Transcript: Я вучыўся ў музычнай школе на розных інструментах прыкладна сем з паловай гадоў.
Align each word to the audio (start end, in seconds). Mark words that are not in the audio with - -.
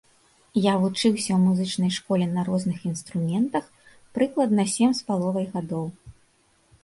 Я 0.59 0.71
вучыўся 0.83 1.31
ў 1.33 1.35
музычнай 1.47 1.91
школе 1.97 2.25
на 2.31 2.45
розных 2.47 2.79
інструментах 2.91 3.65
прыкладна 4.19 4.65
сем 4.77 4.91
з 5.01 5.03
паловай 5.11 5.45
гадоў. 5.53 5.85